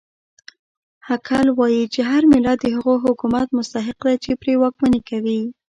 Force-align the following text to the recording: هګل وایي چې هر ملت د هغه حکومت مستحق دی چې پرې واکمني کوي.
هګل 1.07 1.47
وایي 1.59 1.83
چې 1.93 2.01
هر 2.09 2.23
ملت 2.31 2.57
د 2.61 2.67
هغه 2.75 2.93
حکومت 3.05 3.47
مستحق 3.57 3.99
دی 4.09 4.15
چې 4.23 4.31
پرې 4.41 4.53
واکمني 4.61 5.01
کوي. 5.09 5.41